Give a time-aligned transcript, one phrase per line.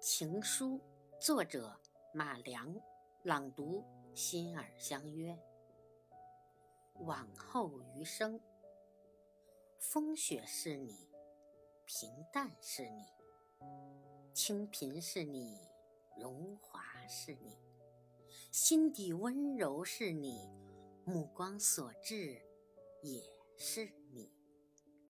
[0.00, 0.80] 情书
[1.20, 1.78] 作者
[2.14, 2.74] 马良
[3.22, 5.38] 朗读心儿相约。
[7.00, 8.40] 往后余生
[9.78, 11.06] 风雪是你
[11.84, 13.04] 平淡是你
[14.32, 15.68] 清贫是你
[16.18, 17.58] 荣华是你
[18.50, 20.48] 心底温柔是你
[21.04, 22.40] 目光所至
[23.02, 23.22] 也
[23.58, 24.39] 是你。